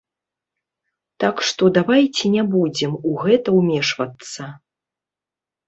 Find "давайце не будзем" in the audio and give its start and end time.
1.77-2.97